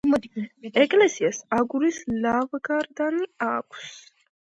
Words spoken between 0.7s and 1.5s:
ეკლესიას